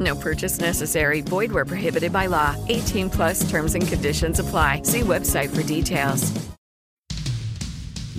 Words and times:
No 0.00 0.16
purchase 0.16 0.58
necessary. 0.58 1.20
Void 1.20 1.52
where 1.52 1.66
prohibited 1.66 2.12
by 2.12 2.26
law. 2.26 2.56
18 2.68 3.10
plus 3.10 3.48
terms 3.50 3.74
and 3.74 3.86
conditions 3.86 4.40
apply. 4.40 4.80
See 4.84 5.02
website 5.02 5.50
for 5.50 5.62
details. 5.62 6.32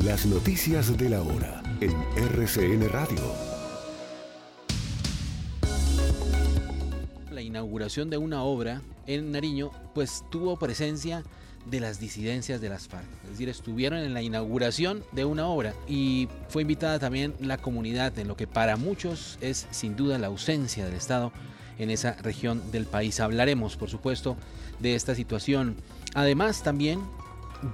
Las 0.05 0.25
noticias 0.25 0.95
de 0.97 1.09
la 1.09 1.21
hora 1.21 1.61
en 1.81 1.91
RCN 2.15 2.87
Radio. 2.89 3.21
La 7.31 7.41
inauguración 7.41 8.09
de 8.09 8.17
una 8.17 8.43
obra 8.43 8.81
en 9.07 9.31
Nariño 9.31 9.71
pues 9.93 10.23
tuvo 10.31 10.57
presencia 10.57 11.23
de 11.65 11.79
las 11.79 11.99
disidencias 11.99 12.61
de 12.61 12.69
las 12.69 12.87
FARC. 12.87 13.05
Es 13.25 13.31
decir, 13.31 13.49
estuvieron 13.49 13.99
en 13.99 14.13
la 14.13 14.21
inauguración 14.21 15.03
de 15.11 15.25
una 15.25 15.47
obra 15.47 15.73
y 15.87 16.27
fue 16.49 16.63
invitada 16.63 16.99
también 16.99 17.33
la 17.39 17.57
comunidad 17.57 18.17
en 18.17 18.27
lo 18.27 18.35
que 18.35 18.47
para 18.47 18.77
muchos 18.77 19.37
es 19.41 19.67
sin 19.71 19.95
duda 19.95 20.17
la 20.17 20.27
ausencia 20.27 20.85
del 20.85 20.95
Estado 20.95 21.31
en 21.81 21.89
esa 21.89 22.13
región 22.21 22.71
del 22.71 22.85
país. 22.85 23.19
Hablaremos, 23.19 23.75
por 23.75 23.89
supuesto, 23.89 24.37
de 24.79 24.95
esta 24.95 25.15
situación. 25.15 25.75
Además, 26.13 26.63
también 26.63 27.01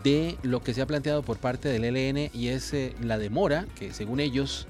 de 0.04 0.38
lo 0.44 0.64
que 0.64 0.74
se 0.74 0.82
ha 0.82 0.88
planteado 0.88 1.24
por 1.24 1.38
parte 1.38 1.70
del 1.70 1.84
ELN 1.84 2.30
y 2.34 2.48
es 2.50 2.74
eh, 2.74 2.94
la 3.02 3.18
demora 3.18 3.66
que 3.78 3.94
según 3.94 4.20
ellos 4.20 4.68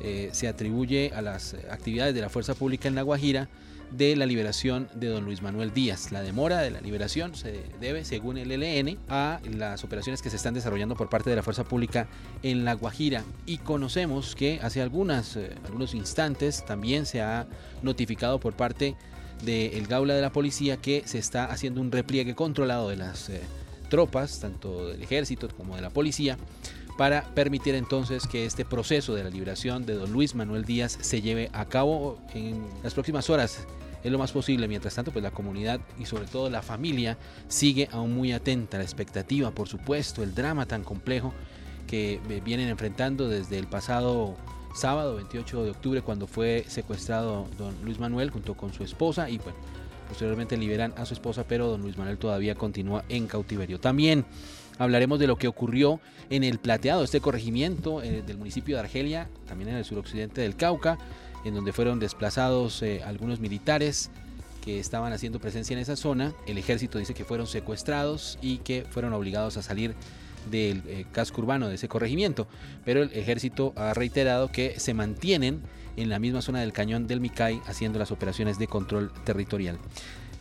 eh, 0.00 0.30
se 0.32 0.48
atribuye 0.48 1.12
a 1.14 1.22
las 1.22 1.54
actividades 1.70 2.14
de 2.14 2.20
la 2.20 2.28
fuerza 2.28 2.54
pública 2.54 2.88
en 2.88 2.94
La 2.94 3.02
Guajira 3.02 3.48
de 3.90 4.14
la 4.14 4.26
liberación 4.26 4.88
de 4.94 5.08
don 5.08 5.24
Luis 5.24 5.42
Manuel 5.42 5.72
Díaz. 5.72 6.12
La 6.12 6.22
demora 6.22 6.58
de 6.58 6.70
la 6.70 6.80
liberación 6.80 7.34
se 7.34 7.64
debe, 7.80 8.04
según 8.04 8.38
el 8.38 8.52
ELN, 8.52 8.98
a 9.08 9.40
las 9.44 9.84
operaciones 9.84 10.22
que 10.22 10.30
se 10.30 10.36
están 10.36 10.54
desarrollando 10.54 10.94
por 10.94 11.08
parte 11.08 11.30
de 11.30 11.36
la 11.36 11.42
fuerza 11.42 11.64
pública 11.64 12.06
en 12.42 12.64
La 12.64 12.74
Guajira. 12.74 13.24
Y 13.46 13.58
conocemos 13.58 14.36
que 14.36 14.60
hace 14.62 14.80
algunas, 14.80 15.36
eh, 15.36 15.50
algunos 15.64 15.94
instantes 15.94 16.64
también 16.64 17.06
se 17.06 17.20
ha 17.20 17.46
notificado 17.82 18.38
por 18.38 18.54
parte 18.54 18.96
del 19.44 19.86
Gaula 19.86 20.14
de 20.14 20.22
la 20.22 20.32
Policía 20.32 20.76
que 20.76 21.02
se 21.06 21.18
está 21.18 21.46
haciendo 21.46 21.80
un 21.80 21.90
repliegue 21.90 22.34
controlado 22.34 22.90
de 22.90 22.96
las 22.96 23.28
eh, 23.30 23.40
tropas, 23.88 24.40
tanto 24.40 24.88
del 24.88 25.02
ejército 25.02 25.48
como 25.48 25.76
de 25.76 25.82
la 25.82 25.90
policía, 25.90 26.38
para 27.00 27.22
permitir 27.22 27.74
entonces 27.76 28.26
que 28.26 28.44
este 28.44 28.66
proceso 28.66 29.14
de 29.14 29.24
la 29.24 29.30
liberación 29.30 29.86
de 29.86 29.94
don 29.94 30.12
Luis 30.12 30.34
Manuel 30.34 30.66
Díaz 30.66 30.98
se 31.00 31.22
lleve 31.22 31.48
a 31.54 31.64
cabo 31.64 32.18
en 32.34 32.62
las 32.82 32.92
próximas 32.92 33.30
horas 33.30 33.66
es 34.04 34.12
lo 34.12 34.18
más 34.18 34.32
posible. 34.32 34.68
Mientras 34.68 34.96
tanto, 34.96 35.10
pues 35.10 35.22
la 35.22 35.30
comunidad 35.30 35.80
y 35.98 36.04
sobre 36.04 36.26
todo 36.26 36.50
la 36.50 36.60
familia 36.60 37.16
sigue 37.48 37.88
aún 37.90 38.14
muy 38.14 38.32
atenta 38.32 38.76
a 38.76 38.80
la 38.80 38.84
expectativa, 38.84 39.50
por 39.50 39.66
supuesto, 39.66 40.22
el 40.22 40.34
drama 40.34 40.66
tan 40.66 40.84
complejo 40.84 41.32
que 41.86 42.20
vienen 42.44 42.68
enfrentando 42.68 43.30
desde 43.30 43.58
el 43.58 43.66
pasado 43.66 44.36
sábado 44.74 45.16
28 45.16 45.64
de 45.64 45.70
octubre 45.70 46.02
cuando 46.02 46.26
fue 46.26 46.66
secuestrado 46.68 47.48
don 47.56 47.74
Luis 47.82 47.98
Manuel 47.98 48.28
junto 48.28 48.58
con 48.58 48.74
su 48.74 48.84
esposa 48.84 49.30
y 49.30 49.38
bueno, 49.38 49.56
posteriormente 50.06 50.54
liberan 50.58 50.92
a 50.98 51.06
su 51.06 51.14
esposa, 51.14 51.44
pero 51.48 51.66
don 51.66 51.80
Luis 51.80 51.96
Manuel 51.96 52.18
todavía 52.18 52.54
continúa 52.56 53.06
en 53.08 53.26
cautiverio. 53.26 53.80
También 53.80 54.26
hablaremos 54.80 55.18
de 55.18 55.26
lo 55.26 55.36
que 55.36 55.46
ocurrió 55.46 56.00
en 56.30 56.42
el 56.42 56.58
plateado, 56.58 57.04
este 57.04 57.20
corregimiento 57.20 58.02
eh, 58.02 58.22
del 58.26 58.38
municipio 58.38 58.76
de 58.76 58.80
Argelia, 58.80 59.28
también 59.46 59.68
en 59.68 59.76
el 59.76 59.84
suroccidente 59.84 60.40
del 60.40 60.56
Cauca, 60.56 60.98
en 61.44 61.54
donde 61.54 61.74
fueron 61.74 62.00
desplazados 62.00 62.82
eh, 62.82 63.02
algunos 63.04 63.40
militares 63.40 64.10
que 64.64 64.80
estaban 64.80 65.12
haciendo 65.12 65.38
presencia 65.38 65.74
en 65.74 65.80
esa 65.80 65.96
zona. 65.96 66.32
El 66.46 66.56
ejército 66.56 66.98
dice 66.98 67.12
que 67.12 67.26
fueron 67.26 67.46
secuestrados 67.46 68.38
y 68.40 68.58
que 68.58 68.86
fueron 68.88 69.12
obligados 69.12 69.58
a 69.58 69.62
salir 69.62 69.94
del 70.50 70.82
eh, 70.86 71.04
casco 71.12 71.42
urbano 71.42 71.68
de 71.68 71.74
ese 71.74 71.88
corregimiento, 71.88 72.48
pero 72.82 73.02
el 73.02 73.12
ejército 73.12 73.74
ha 73.76 73.92
reiterado 73.92 74.50
que 74.50 74.80
se 74.80 74.94
mantienen 74.94 75.60
en 75.98 76.08
la 76.08 76.18
misma 76.18 76.40
zona 76.40 76.60
del 76.60 76.72
cañón 76.72 77.06
del 77.06 77.20
Micay 77.20 77.60
haciendo 77.66 77.98
las 77.98 78.10
operaciones 78.10 78.58
de 78.58 78.66
control 78.66 79.12
territorial. 79.24 79.78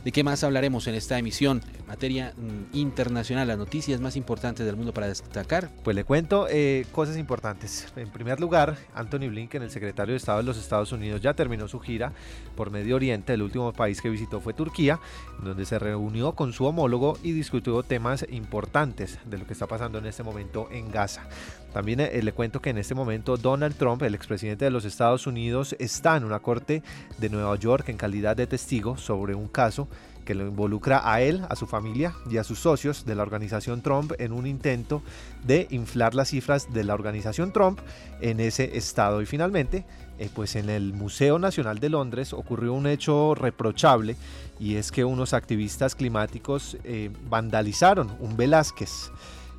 ¿De 0.04 0.14
qué 0.14 0.24
más 0.24 0.46
hablaremos 0.46 0.88
en 0.88 0.96
esta 0.96 1.20
emisión? 1.20 1.62
Materia 1.86 2.34
mm, 2.38 2.78
internacional, 2.78 3.50
las 3.50 3.58
noticias 3.58 4.00
más 4.00 4.16
importantes 4.16 4.66
del 4.66 4.78
mundo 4.78 4.94
para 4.94 5.08
destacar. 5.08 5.70
Pues 5.84 5.94
le 5.94 6.06
cuento 6.06 6.48
eh, 6.50 6.86
cosas 6.94 7.18
importantes. 7.18 7.92
En 7.98 8.10
primer 8.10 8.40
lugar, 8.40 8.78
Anthony 8.96 9.28
Blinken, 9.28 9.62
el 9.62 9.72
secretario 9.72 10.14
de 10.14 10.18
Estado 10.18 10.38
de 10.38 10.46
los 10.46 10.58
Estados 10.58 10.94
Unidos, 10.94 11.20
ya 11.20 11.34
terminó 11.34 11.68
su 11.68 11.82
gira 11.82 12.14
por 12.56 12.72
Medio 12.72 12.96
Oriente. 12.96 13.34
El 13.34 13.42
último 13.42 13.74
país 13.74 14.02
que 14.02 14.10
visitó 14.10 14.40
fue 14.40 14.54
Turquía, 14.54 15.02
donde 15.44 15.66
se 15.66 15.78
reunió 15.78 16.32
con 16.32 16.54
su 16.54 16.64
homólogo 16.64 17.18
y 17.22 17.34
discutió 17.34 17.84
temas 17.84 18.26
importantes 18.30 19.20
de 19.26 19.38
lo 19.38 19.46
que 19.46 19.52
está 19.52 19.68
pasando 19.68 19.98
en 19.98 20.06
este 20.06 20.24
momento 20.24 20.70
en 20.72 20.92
Gaza. 20.92 21.28
También 21.74 22.00
eh, 22.00 22.22
le 22.24 22.32
cuento 22.32 22.62
que 22.62 22.70
en 22.70 22.78
este 22.78 22.96
momento 22.96 23.36
Donald 23.36 23.76
Trump, 23.76 24.02
el 24.04 24.16
expresidente 24.16 24.64
de 24.64 24.72
los 24.72 24.86
Estados 24.86 25.28
Unidos, 25.28 25.76
está 25.78 26.16
en 26.16 26.24
una 26.24 26.40
corte 26.40 26.84
de 27.18 27.30
Nueva 27.30 27.56
York 27.58 27.90
en 27.90 27.98
calidad 27.98 28.38
de 28.38 28.48
testigo 28.48 28.98
sobre 28.98 29.36
un 29.36 29.50
caso 29.50 29.89
que 30.26 30.36
lo 30.36 30.46
involucra 30.46 31.12
a 31.12 31.22
él, 31.22 31.42
a 31.50 31.56
su 31.56 31.66
familia 31.66 32.14
y 32.30 32.38
a 32.38 32.44
sus 32.44 32.60
socios 32.60 33.04
de 33.04 33.16
la 33.16 33.24
organización 33.24 33.82
Trump 33.82 34.12
en 34.20 34.32
un 34.32 34.46
intento 34.46 35.02
de 35.44 35.66
inflar 35.72 36.14
las 36.14 36.30
cifras 36.30 36.72
de 36.72 36.84
la 36.84 36.94
organización 36.94 37.52
Trump 37.52 37.80
en 38.22 38.40
ese 38.40 38.78
estado. 38.78 39.24
Y 39.24 39.26
finalmente, 39.26 39.86
eh, 40.20 40.30
pues 40.32 40.56
en 40.56 40.70
el 40.70 40.94
Museo 40.94 41.40
Nacional 41.40 41.80
de 41.80 41.90
Londres 41.90 42.34
ocurrió 42.34 42.74
un 42.74 42.86
hecho 42.86 43.34
reprochable 43.34 44.18
y 44.60 44.76
es 44.76 44.92
que 44.92 45.04
unos 45.04 45.34
activistas 45.34 45.96
climáticos 45.96 46.78
eh, 46.84 47.10
vandalizaron 47.28 48.16
un 48.20 48.38
Velázquez. 48.38 49.12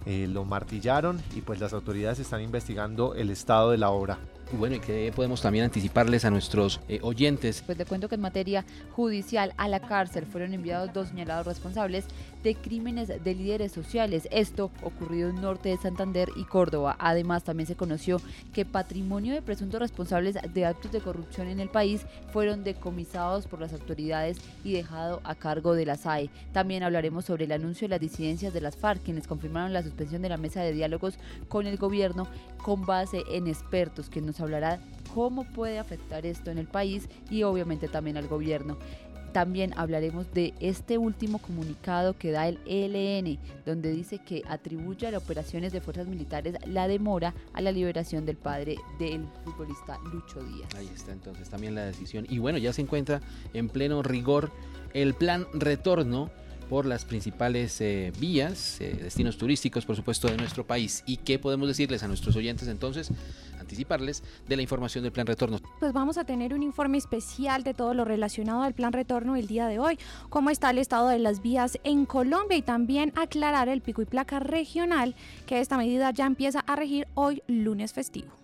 Eh, 0.07 0.29
lo 0.31 0.45
martillaron 0.45 1.21
y 1.35 1.41
pues 1.41 1.61
las 1.61 1.73
autoridades 1.73 2.21
están 2.21 2.43
investigando 2.43 3.15
el 3.15 3.31
estado 3.31 3.71
de 3.71 3.79
la 3.79 3.91
obra. 3.91 4.19
Bueno, 4.53 4.77
y 4.77 4.81
que 4.81 5.13
podemos 5.15 5.41
también 5.41 5.65
anticiparles 5.65 6.25
a 6.25 6.31
nuestros 6.31 6.81
eh, 6.89 6.99
oyentes. 7.03 7.63
Pues 7.65 7.79
te 7.79 7.85
cuento 7.85 8.09
que 8.09 8.17
en 8.17 8.21
materia 8.21 8.65
judicial 8.93 9.55
a 9.57 9.69
la 9.69 9.81
cárcel 9.81 10.27
fueron 10.27 10.55
enviados 10.55 10.93
dos 10.93 11.09
señalados 11.09 11.47
responsables 11.47 12.05
de 12.43 12.57
crímenes 12.57 13.09
de 13.09 13.35
líderes 13.35 13.71
sociales. 13.71 14.27
Esto 14.33 14.71
ocurrido 14.83 15.31
en 15.31 15.41
norte 15.41 15.69
de 15.69 15.77
Santander 15.77 16.31
y 16.37 16.45
Córdoba. 16.45 16.97
Además, 16.99 17.45
también 17.45 17.69
se 17.69 17.77
conoció 17.77 18.21
que 18.53 18.65
patrimonio 18.65 19.35
de 19.35 19.43
presuntos 19.43 19.81
responsables 19.81 20.37
de 20.53 20.65
actos 20.65 20.91
de 20.91 21.01
corrupción 21.01 21.47
en 21.47 21.61
el 21.61 21.69
país 21.69 22.03
fueron 22.33 22.65
decomisados 22.65 23.47
por 23.47 23.61
las 23.61 23.73
autoridades 23.73 24.39
y 24.65 24.73
dejado 24.73 25.21
a 25.23 25.37
cargo 25.37 25.75
de 25.75 25.87
la 25.87 25.97
SAE. 25.97 26.31
También 26.53 26.83
hablaremos 26.83 27.25
sobre 27.25 27.45
el 27.45 27.53
anuncio 27.53 27.87
de 27.87 27.91
las 27.91 28.01
disidencias 28.01 28.53
de 28.53 28.61
las 28.61 28.77
FARC, 28.77 29.03
quienes 29.03 29.29
confirmaron 29.29 29.73
la 29.73 29.83
suspensión 29.83 30.23
de 30.23 30.29
la 30.29 30.39
mesa 30.39 30.63
de 30.63 30.73
diálogos 30.73 31.19
con 31.49 31.67
el 31.67 31.77
gobierno 31.77 32.27
con 32.63 32.85
base 32.85 33.23
en 33.31 33.47
expertos 33.47 34.11
que 34.11 34.21
hablará 34.41 34.81
cómo 35.15 35.45
puede 35.45 35.79
afectar 35.79 36.27
esto 36.27 36.51
en 36.51 36.59
el 36.59 36.67
país 36.67 37.09
y 37.31 37.43
obviamente 37.43 37.89
también 37.89 38.17
al 38.17 38.29
gobierno. 38.29 38.79
También 39.33 39.73
hablaremos 39.77 40.33
de 40.35 40.55
este 40.59 40.99
último 40.99 41.39
comunicado 41.39 42.19
que 42.19 42.33
da 42.33 42.49
el 42.49 42.59
ELN, 42.67 43.39
donde 43.65 43.93
dice 43.93 44.19
que 44.19 44.43
atribuye 44.49 45.07
a 45.07 45.13
las 45.13 45.23
operaciones 45.23 45.73
de 45.73 45.81
fuerzas 45.81 46.09
militares 46.09 46.57
la 46.67 46.89
demora 46.89 47.33
a 47.53 47.61
la 47.61 47.71
liberación 47.71 48.27
del 48.27 48.37
padre 48.37 48.77
del 48.99 49.25
futbolista 49.45 49.99
Lucho 50.13 50.43
Díaz. 50.43 50.75
Ahí 50.77 50.91
está 50.93 51.13
entonces 51.13 51.49
también 51.49 51.77
la 51.77 51.85
decisión. 51.85 52.27
Y 52.29 52.39
bueno, 52.39 52.59
ya 52.59 52.73
se 52.73 52.83
encuentra 52.83 53.21
en 53.55 53.69
pleno 53.69 54.03
rigor 54.03 54.51
el 54.95 55.15
plan 55.15 55.47
retorno 55.53 56.31
por 56.71 56.87
las 56.87 57.05
principales 57.05 57.81
eh, 57.81 58.13
vías, 58.21 58.81
eh, 58.81 58.97
destinos 59.03 59.37
turísticos, 59.37 59.85
por 59.85 59.97
supuesto, 59.97 60.29
de 60.29 60.37
nuestro 60.37 60.65
país. 60.65 61.03
¿Y 61.05 61.17
qué 61.17 61.41
podemos 61.41 61.67
decirles 61.67 62.05
a 62.05 62.09
nuestros 62.09 62.37
oyentes 62.37 62.69
entonces? 62.69 63.11
anticiparles 63.59 64.25
de 64.49 64.57
la 64.57 64.63
información 64.63 65.05
del 65.05 65.13
plan 65.13 65.27
retorno. 65.27 65.59
Pues 65.79 65.93
vamos 65.93 66.17
a 66.17 66.25
tener 66.25 66.55
un 66.55 66.63
informe 66.63 66.99
especial 66.99 67.63
de 67.63 67.75
todo 67.75 67.95
lo 67.95 68.05
relacionado 68.05 68.63
al 68.63 68.75
plan 68.75 68.93
retorno 68.93 69.37
el 69.37 69.47
día 69.47 69.67
de 69.69 69.79
hoy, 69.79 69.99
cómo 70.29 70.51
está 70.51 70.71
el 70.71 70.79
estado 70.79 71.09
de 71.09 71.19
las 71.19 71.43
vías 71.43 71.79
en 71.85 72.07
Colombia 72.07 72.57
y 72.57 72.63
también 72.63 73.13
aclarar 73.17 73.69
el 73.69 73.81
pico 73.81 74.03
y 74.03 74.07
placa 74.07 74.41
regional, 74.41 75.15
que 75.47 75.61
esta 75.61 75.77
medida 75.77 76.11
ya 76.11 76.27
empieza 76.27 76.61
a 76.61 76.75
regir 76.75 77.07
hoy 77.15 77.43
lunes 77.47 77.93
festivo. 77.93 78.40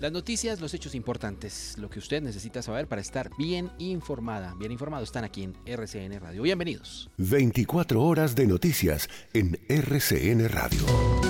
Las 0.00 0.12
noticias, 0.12 0.62
los 0.62 0.72
hechos 0.72 0.94
importantes, 0.94 1.76
lo 1.76 1.90
que 1.90 1.98
usted 1.98 2.22
necesita 2.22 2.62
saber 2.62 2.88
para 2.88 3.02
estar 3.02 3.30
bien 3.36 3.70
informada, 3.78 4.54
bien 4.54 4.72
informado, 4.72 5.04
están 5.04 5.24
aquí 5.24 5.42
en 5.42 5.54
RCN 5.66 6.18
Radio. 6.18 6.40
Bienvenidos. 6.40 7.10
24 7.18 8.02
horas 8.02 8.34
de 8.34 8.46
noticias 8.46 9.10
en 9.34 9.60
RCN 9.68 10.48
Radio. 10.48 11.29